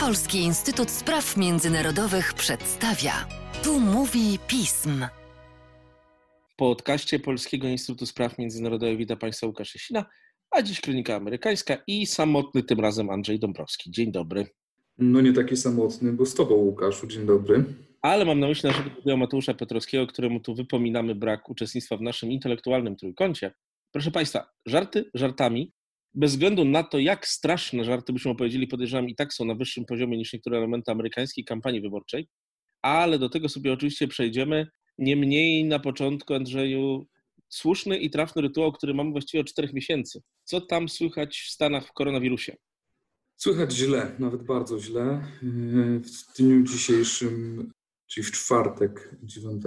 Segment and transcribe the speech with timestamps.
[0.00, 3.12] Polski Instytut Spraw Międzynarodowych przedstawia.
[3.64, 5.06] Tu mówi pism.
[6.48, 10.04] W podcaście Polskiego Instytutu Spraw Międzynarodowych witam Państwa Łukasz Szysina,
[10.50, 13.90] a dziś kronika amerykańska i samotny tym razem Andrzej Dąbrowski.
[13.90, 14.46] Dzień dobry.
[14.98, 17.06] No nie taki samotny, bo z Tobą Łukaszu.
[17.06, 17.64] Dzień dobry.
[18.02, 22.30] Ale mam na myśli naszego drugiego Mateusza Piotrowskiego, któremu tu wypominamy brak uczestnictwa w naszym
[22.30, 23.52] intelektualnym trójkącie.
[23.90, 25.72] Proszę Państwa, żarty żartami,
[26.14, 29.84] bez względu na to, jak straszne żarty byśmy opowiedzieli, podejrzewam, i tak są na wyższym
[29.84, 32.28] poziomie niż niektóre elementy amerykańskiej kampanii wyborczej,
[32.82, 34.66] ale do tego sobie oczywiście przejdziemy.
[34.98, 37.06] Niemniej na początku, Andrzeju,
[37.48, 40.22] słuszny i trafny rytuał, który mamy właściwie od czterech miesięcy.
[40.44, 42.56] Co tam słychać w Stanach w koronawirusie?
[43.36, 45.24] Słychać źle, nawet bardzo źle.
[46.02, 47.70] W dniu dzisiejszym,
[48.06, 49.62] czyli w czwartek 9,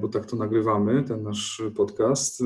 [0.00, 2.42] bo tak to nagrywamy, ten nasz podcast,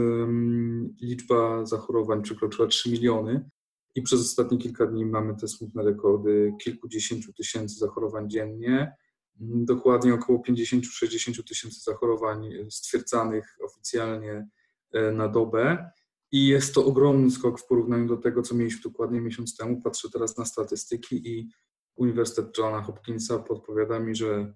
[1.01, 3.51] liczba zachorowań przekroczyła 3 miliony
[3.95, 8.93] i przez ostatnie kilka dni mamy te smutne rekordy kilkudziesięciu tysięcy zachorowań dziennie,
[9.41, 14.49] dokładnie około 50-60 tysięcy zachorowań stwierdzanych oficjalnie
[14.93, 15.91] e, na dobę.
[16.33, 19.83] I jest to ogromny skok w porównaniu do tego, co mieliśmy dokładnie miesiąc temu.
[19.83, 21.51] Patrzę teraz na statystyki i
[21.97, 24.55] Uniwersytet Johna Hopkinsa podpowiada mi, że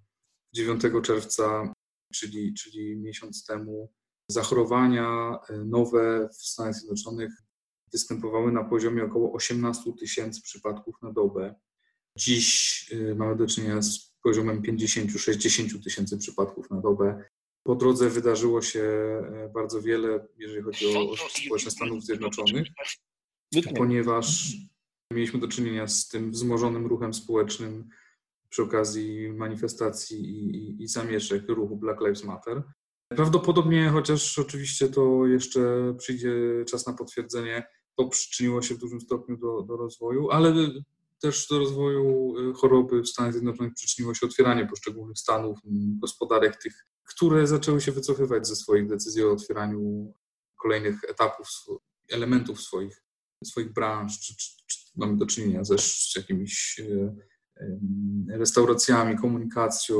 [0.53, 1.73] 9 czerwca
[2.15, 3.93] czyli, czyli miesiąc temu,
[4.29, 7.31] zachorowania e, nowe w Stanach Zjednoczonych
[7.93, 11.55] występowały na poziomie około 18 tysięcy przypadków na dobę.
[12.19, 17.25] Dziś e, mamy do czynienia z poziomem 50-60 tysięcy przypadków na dobę.
[17.62, 22.67] Po drodze wydarzyło się e, bardzo wiele, jeżeli chodzi o społeczność Stanów Zjednoczonych,
[23.77, 24.57] ponieważ
[25.11, 27.89] mieliśmy do czynienia z tym wzmożonym ruchem społecznym
[28.55, 32.63] przy okazji manifestacji i, i, i zamieszek ruchu Black Lives Matter.
[33.09, 36.35] Prawdopodobnie, chociaż oczywiście to jeszcze przyjdzie
[36.69, 37.67] czas na potwierdzenie,
[37.97, 40.55] to przyczyniło się w dużym stopniu do, do rozwoju, ale
[41.21, 45.59] też do rozwoju y, choroby w Stanach Zjednoczonych przyczyniło się otwieranie poszczególnych stanów,
[46.01, 50.13] gospodarek tych, które zaczęły się wycofywać ze swoich decyzji o otwieraniu
[50.63, 51.48] kolejnych etapów,
[52.11, 53.03] elementów swoich,
[53.45, 57.33] swoich branż, czy, czy, czy mamy do czynienia ze z jakimiś y,
[58.29, 59.97] restauracjami, komunikacją,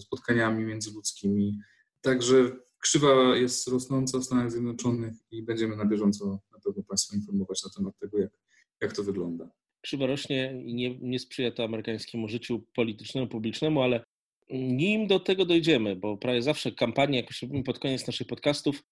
[0.00, 1.58] spotkaniami międzyludzkimi.
[2.00, 2.50] Także
[2.80, 7.70] krzywa jest rosnąca w Stanach Zjednoczonych i będziemy na bieżąco na pewno Państwa informować na
[7.76, 8.32] temat tego, jak,
[8.80, 9.50] jak to wygląda.
[9.80, 14.04] Krzywa rośnie i nie, nie sprzyja to amerykańskiemu życiu politycznemu, publicznemu, ale
[14.50, 18.82] nim do tego dojdziemy, bo prawie zawsze kampania, jak już robimy pod koniec naszych podcastów,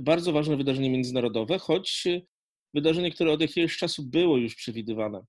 [0.00, 2.04] bardzo ważne wydarzenie międzynarodowe, choć
[2.74, 5.20] wydarzenie, które od jakiegoś czasu było już przewidywane.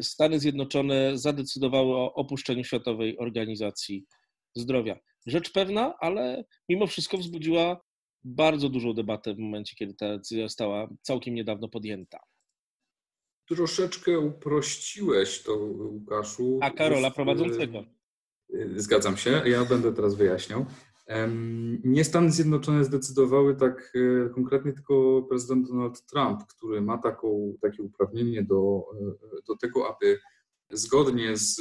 [0.00, 4.04] Stany Zjednoczone zadecydowały o opuszczeniu Światowej Organizacji
[4.54, 4.98] Zdrowia.
[5.26, 7.80] Rzecz pewna, ale mimo wszystko wzbudziła
[8.24, 12.18] bardzo dużą debatę w momencie, kiedy ta decyzja została całkiem niedawno podjęta.
[13.48, 16.58] Troszeczkę uprościłeś to, Łukaszu.
[16.62, 17.84] A Karola prowadzącego.
[18.76, 20.66] Zgadzam się, ja będę teraz wyjaśniał.
[21.84, 27.82] Nie Stany Zjednoczone zdecydowały tak e, konkretnie, tylko prezydent Donald Trump, który ma taką, takie
[27.82, 30.18] uprawnienie do, e, do tego, aby
[30.70, 31.60] zgodnie z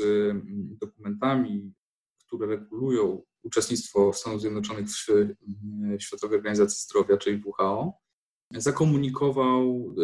[0.82, 1.74] dokumentami,
[2.26, 7.94] które regulują uczestnictwo Stanów Zjednoczonych w Światowej Organizacji Zdrowia, czyli WHO,
[8.52, 9.96] zakomunikował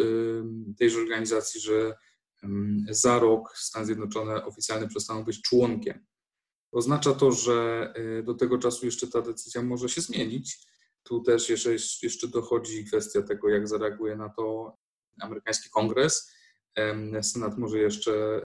[0.78, 1.94] tejże organizacji, że
[2.90, 6.06] za rok Stany Zjednoczone oficjalnie przestaną być członkiem
[6.72, 10.58] Oznacza to, że y, do tego czasu jeszcze ta decyzja może się zmienić.
[11.02, 11.70] Tu też jeszcze,
[12.02, 14.76] jeszcze dochodzi kwestia tego, jak zareaguje na to
[15.20, 16.32] amerykański kongres.
[17.22, 18.42] Senat może jeszcze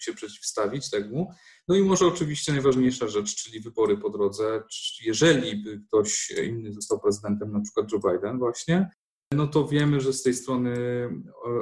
[0.00, 1.32] się przeciwstawić temu.
[1.68, 4.62] No i może oczywiście najważniejsza rzecz, czyli wybory po drodze.
[5.02, 8.90] Jeżeli by ktoś inny został prezydentem, na przykład Joe Biden właśnie,
[9.32, 10.74] no to wiemy, że z tej strony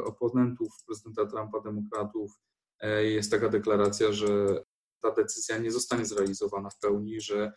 [0.04, 2.32] oponentów prezydenta Trumpa, demokratów,
[2.80, 4.62] e, jest taka deklaracja, że
[5.02, 7.52] ta decyzja nie zostanie zrealizowana w pełni, że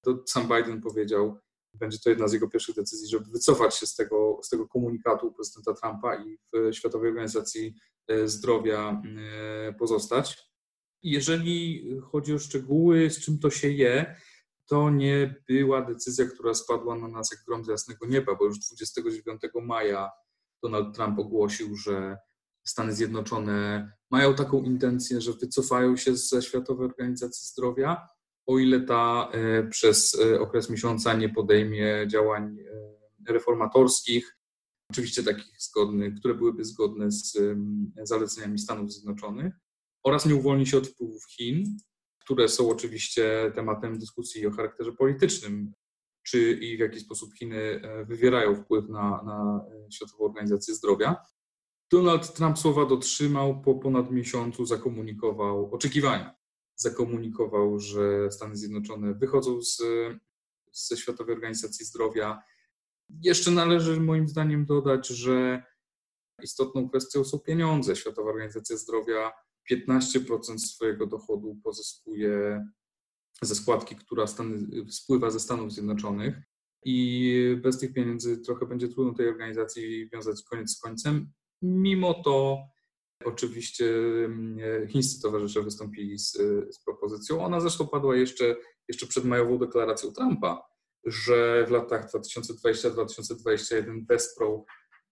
[0.00, 1.38] to sam Biden powiedział,
[1.74, 5.32] będzie to jedna z jego pierwszych decyzji, żeby wycofać się z tego, z tego komunikatu
[5.32, 7.74] prezydenta Trumpa i w Światowej Organizacji
[8.08, 9.02] e, Zdrowia
[9.68, 10.48] e, pozostać.
[11.02, 14.16] Jeżeli chodzi o szczegóły, z czym to się je,
[14.66, 18.58] to nie była decyzja, która spadła na nas jak grom z jasnego nieba, bo już
[18.58, 20.10] 29 maja
[20.62, 22.16] Donald Trump ogłosił, że
[22.68, 28.08] Stany Zjednoczone mają taką intencję, że wycofają się ze Światowej Organizacji Zdrowia,
[28.46, 32.58] o ile ta e, przez e, okres miesiąca nie podejmie działań
[33.28, 34.38] e, reformatorskich,
[34.90, 37.38] oczywiście takich zgodnych, które byłyby zgodne z
[38.02, 39.54] zaleceniami Stanów Zjednoczonych,
[40.02, 41.76] oraz nie uwolni się od wpływów Chin,
[42.20, 45.72] które są oczywiście tematem dyskusji o charakterze politycznym,
[46.22, 49.60] czy i w jaki sposób Chiny wywierają wpływ na, na
[49.90, 51.16] Światową Organizację Zdrowia.
[51.90, 56.34] Donald Trump słowa dotrzymał, po ponad miesiącu zakomunikował oczekiwania.
[56.76, 59.82] Zakomunikował, że Stany Zjednoczone wychodzą z,
[60.72, 62.42] ze Światowej Organizacji Zdrowia.
[63.22, 65.62] Jeszcze należy moim zdaniem dodać, że
[66.42, 67.96] istotną kwestią są pieniądze.
[67.96, 69.32] Światowa Organizacja Zdrowia
[69.70, 72.66] 15% swojego dochodu pozyskuje
[73.42, 76.42] ze składki, która Stany, spływa ze Stanów Zjednoczonych.
[76.84, 81.32] I bez tych pieniędzy trochę będzie trudno tej organizacji wiązać koniec z końcem.
[81.62, 82.58] Mimo to
[83.24, 83.84] oczywiście
[84.88, 86.32] chińscy towarzysze wystąpili z,
[86.70, 87.44] z propozycją.
[87.44, 88.56] Ona zresztą padła jeszcze,
[88.88, 90.62] jeszcze przed majową deklaracją Trumpa,
[91.04, 94.64] że w latach 2020-2021 wesprą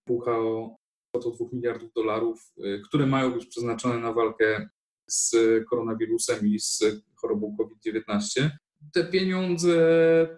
[0.09, 0.75] WHO
[1.09, 4.69] kwotą 2 miliardów dolarów, y, które mają być przeznaczone na walkę
[5.07, 5.35] z
[5.69, 6.83] koronawirusem i z
[7.15, 8.49] chorobą COVID-19.
[8.93, 9.77] Te pieniądze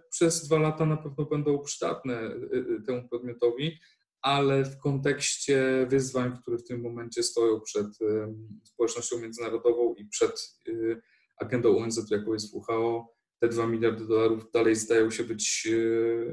[0.10, 3.80] przez dwa lata na pewno będą przydatne y, y, temu podmiotowi,
[4.22, 7.88] ale w kontekście wyzwań, które w tym momencie stoją przed
[8.64, 10.60] społecznością międzynarodową i przed
[11.40, 15.68] agendą ONZ, jaką jest WHO, te 2 miliardy dolarów dalej zdają się być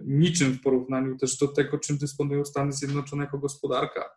[0.05, 4.11] niczym w porównaniu też do tego, czym dysponują Stany Zjednoczone jako gospodarka.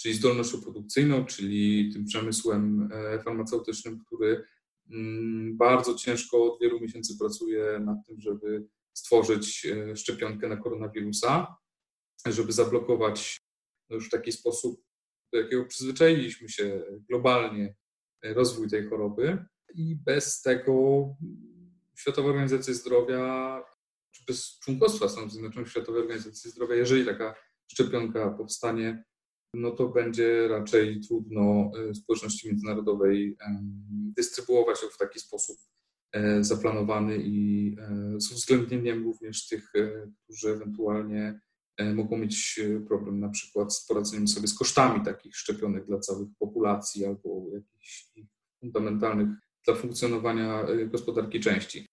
[0.00, 4.44] Czyli zdolnością produkcyjną, czyli tym przemysłem e, farmaceutycznym, który
[4.90, 11.56] mm, bardzo ciężko od wielu miesięcy pracuje nad tym, żeby stworzyć e, szczepionkę na koronawirusa,
[12.26, 13.40] żeby zablokować
[13.90, 14.84] no już w taki sposób,
[15.32, 17.74] do jakiego przyzwyczailiśmy się globalnie
[18.22, 19.44] e, rozwój tej choroby.
[19.74, 21.04] I bez tego
[21.96, 23.62] Światowa Organizacja Zdrowia,
[24.10, 27.34] czy bez członkostwa Stanów Zjednoczonych Światowej Organizacji Zdrowia, jeżeli taka
[27.72, 29.04] szczepionka powstanie,
[29.54, 33.36] no to będzie raczej trudno e, społeczności międzynarodowej
[34.16, 35.58] dystrybuować ją w taki sposób
[36.12, 39.72] e, zaplanowany i e, z uwzględnieniem również tych,
[40.24, 41.40] którzy ewentualnie
[41.94, 47.06] mogą mieć problem na przykład z poradzeniem sobie z kosztami takich szczepionek dla całych populacji
[47.06, 48.12] albo jakichś
[48.60, 49.28] fundamentalnych
[49.66, 51.86] dla funkcjonowania gospodarki części.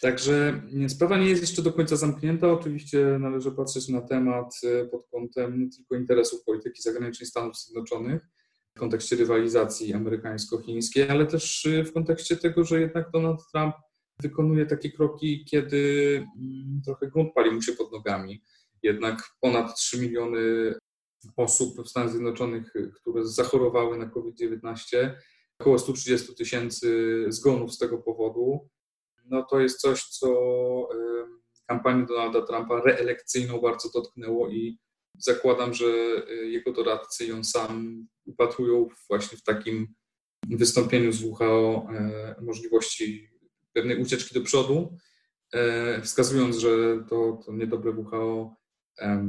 [0.00, 2.52] Także sprawa nie jest jeszcze do końca zamknięta.
[2.52, 8.22] Oczywiście należy patrzeć na temat e, pod kątem tylko interesów polityki zagranicznej Stanów Zjednoczonych,
[8.76, 13.74] w kontekście rywalizacji amerykańsko-chińskiej, ale też e, w kontekście tego, że jednak Donald Trump
[14.22, 18.42] wykonuje takie kroki, kiedy mm, trochę grunt pali mu się pod nogami.
[18.84, 20.74] Jednak ponad 3 miliony
[21.36, 25.14] osób w Stanach Zjednoczonych, e, które zachorowały na COVID-19,
[25.58, 28.68] około 130 tysięcy zgonów z tego powodu.
[29.24, 30.28] No to jest coś, co
[31.66, 34.78] kampanię Donalda Trumpa reelekcyjną bardzo dotknęło i
[35.18, 35.86] zakładam, że
[36.30, 39.94] y, jego doradcy ją sam upatrują właśnie w takim
[40.50, 43.30] wystąpieniu z WHO e, możliwości
[43.72, 44.96] pewnej ucieczki do przodu,
[45.52, 48.56] e, wskazując, że to, to niedobre WHO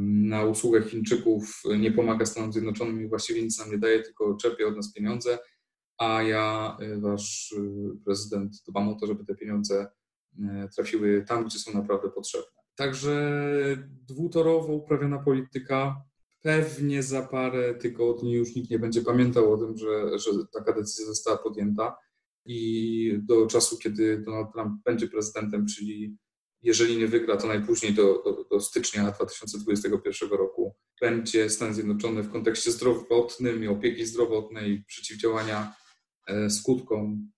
[0.04, 4.68] na usługę Chińczyków nie pomaga Stanom Zjednoczonym i właściwie nic nam nie daje, tylko czerpie
[4.68, 5.38] od nas pieniądze
[5.98, 9.88] a ja, y, wasz y, prezydent, dbam o to, żeby te pieniądze
[10.34, 10.44] y,
[10.76, 12.62] trafiły tam, gdzie są naprawdę potrzebne.
[12.76, 13.48] Także
[14.08, 16.04] dwutorowo uprawiona polityka.
[16.42, 21.06] Pewnie za parę tygodni już nikt nie będzie pamiętał o tym, że, że taka decyzja
[21.06, 21.96] została podjęta
[22.46, 26.18] i do czasu, kiedy Donald Trump będzie prezydentem, czyli
[26.62, 32.32] jeżeli nie wygra, to najpóźniej do, do, do stycznia 2021 roku, będzie Stan Zjednoczony w
[32.32, 35.76] kontekście zdrowotnym i opieki zdrowotnej, przeciwdziałania
[36.28, 37.32] E, skutkom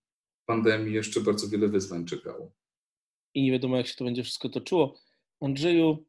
[0.45, 2.51] pandemii jeszcze bardzo wiele wyzwań czekało.
[3.33, 4.99] I nie wiadomo, jak się to będzie wszystko toczyło.
[5.41, 6.05] Andrzeju,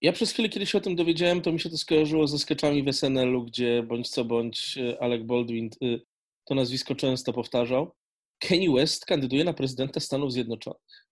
[0.00, 2.82] ja przez chwilę, kiedy się o tym dowiedziałem, to mi się to skojarzyło ze sketchami
[2.82, 6.00] w SNL-u, gdzie bądź co bądź e, Alec Baldwin y,
[6.44, 7.94] to nazwisko często powtarzał.
[8.38, 11.06] Kanye West kandyduje na prezydenta Stanów Zjednoczonych.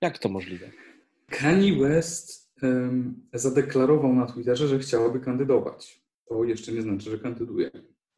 [0.00, 0.70] Jak to możliwe?
[1.26, 2.41] Kanye West
[3.34, 6.02] zadeklarował na Twitterze, że chciałaby kandydować.
[6.28, 7.70] To jeszcze nie znaczy, że kandyduje.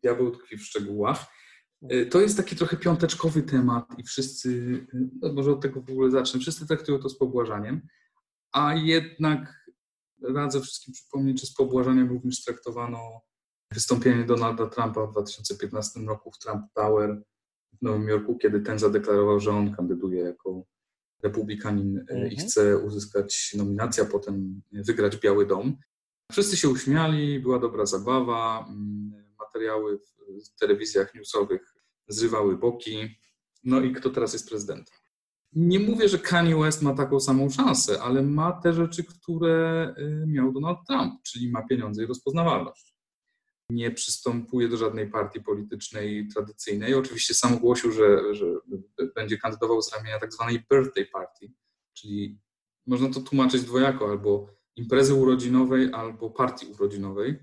[0.03, 1.27] Diabeł tkwi w szczegółach.
[1.93, 4.87] Y, to jest taki trochę piąteczkowy temat i wszyscy, y,
[5.23, 7.83] no może od tego w ogóle zacznę, wszyscy traktują to z pobłażaniem,
[8.53, 9.71] a jednak
[10.35, 13.21] radzę wszystkim przypomnieć, że z pobłażaniem również traktowano
[13.73, 17.23] wystąpienie Donalda Trumpa w 2015 roku w Trump Tower
[17.73, 20.65] w Nowym Jorku, kiedy ten zadeklarował, że on kandyduje jako
[21.25, 22.31] republikanin mhm.
[22.31, 25.77] i chce uzyskać nominację, a potem wygrać Biały Dom.
[26.33, 29.99] Wszyscy się uśmiali, była dobra zabawa, mm, materiały
[30.45, 31.75] w telewizjach newsowych
[32.09, 33.19] zrywały boki.
[33.65, 34.95] No i kto teraz jest prezydentem?
[35.53, 40.27] Nie mówię, że Kanye West ma taką samą szansę, ale ma te rzeczy, które y,
[40.27, 42.95] miał Donald Trump, czyli ma pieniądze i rozpoznawalność.
[43.71, 46.95] Nie przystępuje do żadnej partii politycznej tradycyjnej.
[46.95, 48.47] Oczywiście sam ogłosił, że, że
[49.15, 51.53] będzie kandydował z ramienia tak zwanej birthday party,
[51.93, 52.41] czyli
[52.87, 57.37] można to tłumaczyć dwojako, albo imprezy urodzinowej, albo partii urodzinowej.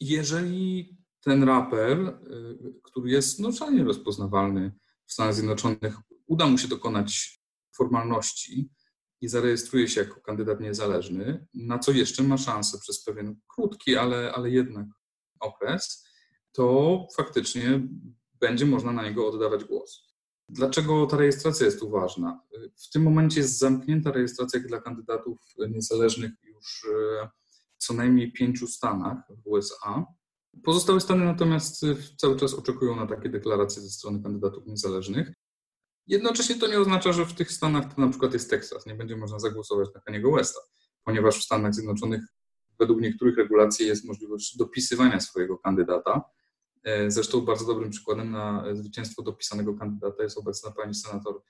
[0.00, 4.72] Jeżeli ten raper, y, który jest no, szalenie rozpoznawalny
[5.06, 7.40] w Stanach Zjednoczonych, uda mu się dokonać
[7.76, 8.70] formalności
[9.20, 14.32] i zarejestruje się jako kandydat niezależny, na co jeszcze ma szansę przez pewien krótki, ale,
[14.32, 14.86] ale jednak
[15.40, 16.06] okres,
[16.52, 17.88] to faktycznie
[18.40, 20.09] będzie można na niego oddawać głos.
[20.52, 22.40] Dlaczego ta rejestracja jest tu ważna?
[22.76, 25.38] W tym momencie jest zamknięta rejestracja dla kandydatów
[25.68, 27.28] niezależnych już e,
[27.78, 30.06] w co najmniej pięciu stanach w USA.
[30.64, 31.80] Pozostałe stany natomiast
[32.16, 35.32] cały czas oczekują na takie deklaracje ze strony kandydatów niezależnych.
[36.06, 39.16] Jednocześnie to nie oznacza, że w tych stanach to na przykład jest Teksas, nie będzie
[39.16, 40.60] można zagłosować na Kaniego Westa,
[41.04, 42.22] ponieważ w Stanach Zjednoczonych
[42.78, 46.22] według niektórych regulacji jest możliwość dopisywania swojego kandydata.
[46.82, 51.42] E, zresztą bardzo dobrym przykładem na zwycięstwo dopisanego kandydata jest obecna pani senator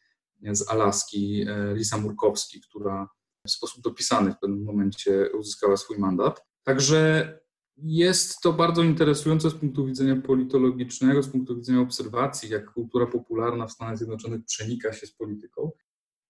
[0.53, 3.09] z Alaski, e, Lisa Murkowski, która
[3.47, 6.45] w sposób dopisany w pewnym momencie uzyskała swój mandat.
[6.63, 7.41] Także
[7.77, 13.67] jest to bardzo interesujące z punktu widzenia politologicznego, z punktu widzenia obserwacji, jak kultura popularna
[13.67, 15.71] w Stanach Zjednoczonych przenika się z polityką.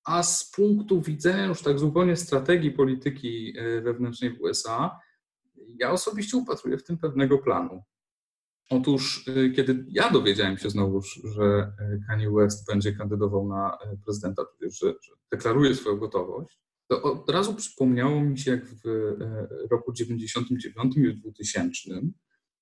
[0.05, 4.99] A z punktu widzenia już tak zupełnie strategii polityki e, wewnętrznej w USA,
[5.79, 7.83] ja osobiście upatruję w tym pewnego planu.
[8.71, 14.45] Otóż, e, kiedy ja dowiedziałem się znowuż, że e, Kanye West będzie kandydował na prezydenta,
[14.45, 19.17] tudzież że, że deklaruje swoją gotowość, to od razu przypomniało mi się, jak w
[19.71, 21.91] roku 99 i w 2000,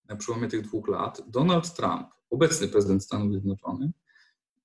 [0.08, 3.90] na przełomie tych dwóch lat, Donald Trump, obecny prezydent Stanów Zjednoczonych,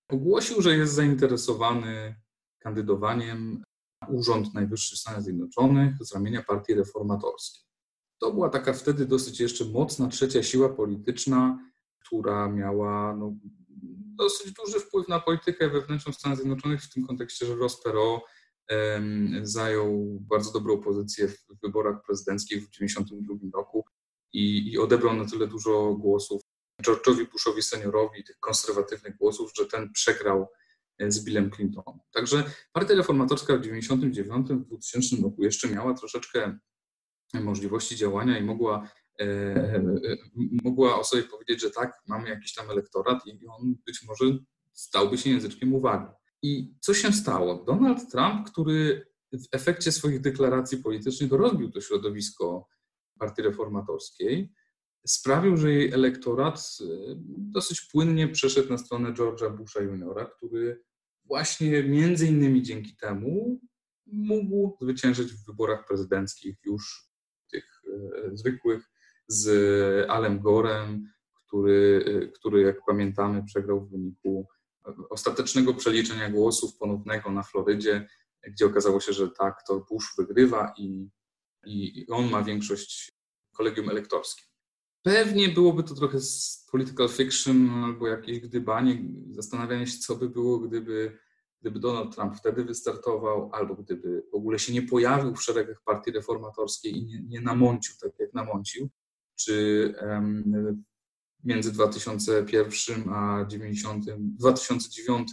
[0.10, 2.16] ogłosił, że jest zainteresowany
[2.60, 3.64] kandydowaniem
[4.02, 7.73] na Urząd Najwyższy Stanów Zjednoczonych z ramienia Partii Reformatorskiej.
[8.20, 11.60] To była taka wtedy dosyć jeszcze mocna trzecia siła polityczna,
[12.06, 13.36] która miała no,
[14.16, 18.22] dosyć duży wpływ na politykę wewnętrzną Stanów Zjednoczonych w tym kontekście, że Ross Perot
[19.44, 23.86] zajął bardzo dobrą pozycję w wyborach prezydenckich w 1992 roku
[24.34, 26.42] i, i odebrał na tyle dużo głosów
[26.84, 30.48] George'owi Bushowi seniorowi, tych konserwatywnych głosów, że ten przegrał
[31.00, 32.00] e, z Billem Clintonem.
[32.14, 32.44] Także
[32.74, 36.60] partia reformatorska w 1999, w 2000 roku jeszcze miała troszeczkę
[37.42, 39.82] możliwości działania i mogła, e, e,
[40.64, 44.38] mogła o sobie powiedzieć, że tak, mamy jakiś tam elektorat i on być może
[44.74, 46.12] stałby się języczkiem uwagi.
[46.42, 47.64] I co się stało?
[47.64, 52.68] Donald Trump, który w efekcie swoich deklaracji politycznych rozbił to środowisko
[53.20, 54.54] Partii Reformatorskiej,
[55.08, 56.86] sprawił, że jej elektorat e,
[57.38, 60.84] dosyć płynnie przeszedł na stronę George'a Busha juniora, który
[61.26, 63.60] właśnie między innymi dzięki temu
[64.06, 67.13] mógł zwyciężyć w wyborach prezydenckich już
[68.34, 68.90] zwykłych
[69.28, 69.50] z
[70.10, 71.10] Alem Gorem,
[71.48, 74.48] który, e, który jak pamiętamy przegrał w wyniku
[75.10, 78.08] ostatecznego przeliczenia głosów ponownego na Florydzie,
[78.48, 81.10] gdzie okazało się, że tak, to Bush wygrywa i,
[81.66, 83.12] i on ma większość
[83.54, 84.46] w kolegium elektorskim.
[85.02, 90.60] Pewnie byłoby to trochę z political fiction albo jakieś gdybanie, zastanawianie się, co by było,
[90.60, 91.18] gdyby,
[91.64, 96.12] gdyby Donald Trump wtedy wystartował, albo gdyby w ogóle się nie pojawił w szeregach partii
[96.12, 98.90] reformatorskiej i nie, nie namącił tak, jak namącił,
[99.36, 100.84] czy um,
[101.44, 105.32] między 2001 a 90, 2009,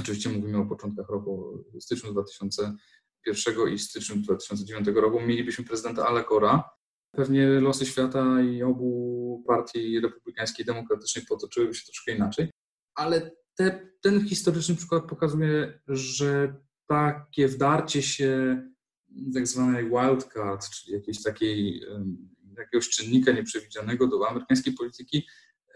[0.00, 6.70] oczywiście mówimy o początkach roku, styczniu 2001 i styczniu 2009 roku, mielibyśmy prezydenta Alekora.
[7.16, 12.50] Pewnie losy świata i obu partii republikańskiej i demokratycznej potoczyłyby się troszkę inaczej,
[12.94, 16.54] ale te, ten historyczny przykład pokazuje, że
[16.86, 18.62] takie wdarcie się
[19.34, 21.84] tak zwanej wildcard, czyli jakiejś takiej
[22.58, 25.26] jakiegoś czynnika nieprzewidzianego do amerykańskiej polityki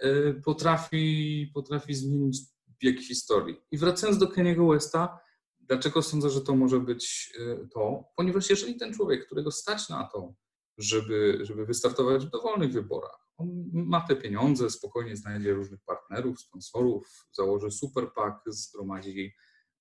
[0.01, 2.39] e, potrafi, potrafi zmienić
[2.83, 3.57] bieg historii.
[3.71, 5.19] I wracając do Keniego Westa,
[5.61, 8.05] dlaczego sądzę, że to może być e, to?
[8.17, 10.35] Ponieważ jeżeli ten człowiek, którego stać na to,
[10.79, 17.27] żeby, żeby wystartować w dowolnych wyborach, on ma te pieniądze, spokojnie znajdzie różnych partnerów, sponsorów,
[17.33, 19.33] założy super PAC, zgromadzi,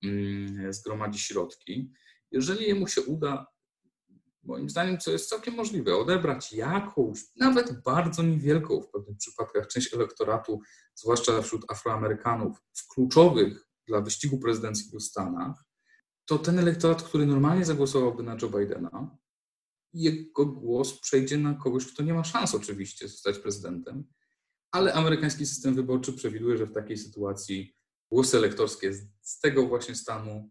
[0.04, 1.92] mm, zgromadzi środki.
[2.30, 3.46] Jeżeli jemu się uda
[4.46, 9.94] moim zdaniem, co jest całkiem możliwe, odebrać jakąś, nawet bardzo niewielką w pewnych przypadkach, część
[9.94, 10.60] elektoratu,
[10.94, 15.64] zwłaszcza wśród Afroamerykanów, w kluczowych dla wyścigu prezydenckiego Stanach,
[16.26, 19.16] to ten elektorat, który normalnie zagłosowałby na Joe Bidena,
[20.02, 24.04] jego głos przejdzie na kogoś, kto nie ma szans oczywiście zostać prezydentem,
[24.70, 27.76] ale amerykański system wyborczy przewiduje, że w takiej sytuacji
[28.10, 30.50] głosy elektorskie z tego właśnie stanu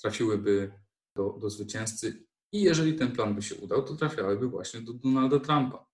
[0.00, 0.72] trafiłyby
[1.16, 5.40] do, do zwycięzcy i jeżeli ten plan by się udał, to trafiałyby właśnie do Donalda
[5.40, 5.86] Trumpa,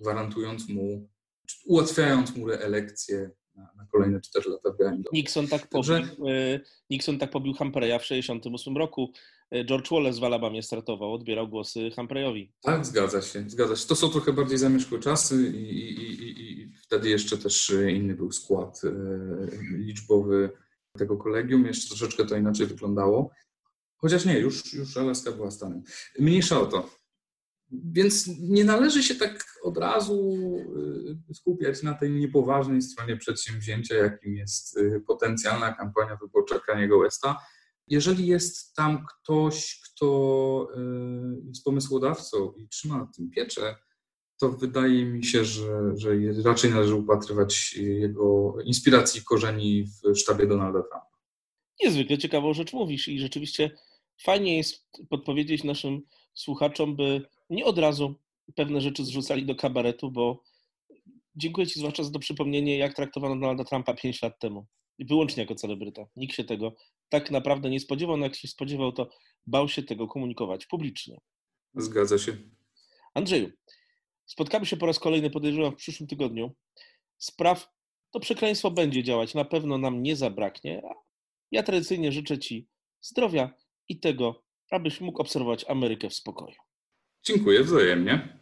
[0.00, 1.10] gwarantując mu,
[1.64, 5.02] ułatwiając mu reelekcję na, na kolejne 4 lata w.
[5.12, 6.60] Nixon tak pobił, Także...
[6.90, 9.12] Nixon tak pobił Humphreya w 1968 roku.
[9.64, 12.52] George Wallace w Alabamie startował, odbierał głosy Humphreyowi.
[12.62, 13.86] Tak, zgadza się, zgadza się.
[13.86, 18.32] To są trochę bardziej zamierzchłe czasy i, i, i, i wtedy jeszcze też inny był
[18.32, 18.80] skład
[19.72, 20.50] liczbowy
[20.98, 23.30] tego kolegium, jeszcze troszeczkę to inaczej wyglądało.
[23.96, 25.82] Chociaż nie, już, już Alaska była stanem.
[26.18, 26.90] Mniejsza o to.
[27.70, 30.36] Więc nie należy się tak od razu
[31.30, 37.36] y, skupiać na tej niepoważnej stronie przedsięwzięcia, jakim jest potencjalna kampania wyborcza Kaniego Westa.
[37.90, 43.76] Jeżeli jest tam ktoś, kto y, jest pomysłodawcą i trzyma na tym pieczę,
[44.40, 46.10] to wydaje mi się, że, że
[46.44, 51.10] raczej należy upatrywać jego inspiracji i korzeni w sztabie Donalda Trumpa.
[51.84, 53.70] Niezwykle ciekawą rzecz mówisz i rzeczywiście
[54.22, 56.02] fajnie jest podpowiedzieć naszym
[56.34, 58.14] słuchaczom, by nie od razu
[58.54, 60.42] pewne rzeczy zrzucali do kabaretu, bo
[61.36, 64.66] dziękuję Ci zwłaszcza za to przypomnienie, jak traktowano Donalda Trumpa 5 lat temu.
[64.98, 66.06] Wyłącznie jako celebryta.
[66.16, 66.72] Nikt się tego
[67.10, 69.10] tak naprawdę nie spodziewał, no jak się spodziewał, to
[69.46, 71.20] bał się tego komunikować publicznie.
[71.74, 72.36] Zgadza się.
[73.14, 73.50] Andrzeju,
[74.26, 76.54] spotkamy się po raz kolejny, podejrzewam, w przyszłym tygodniu.
[77.18, 77.68] Spraw
[78.10, 80.82] to przekleństwo będzie działać, na pewno nam nie zabraknie.
[81.50, 82.68] Ja tradycyjnie życzę Ci
[83.00, 83.54] zdrowia
[83.88, 86.56] i tego, abyś mógł obserwować Amerykę w spokoju.
[87.22, 88.39] Dziękuję wzajemnie.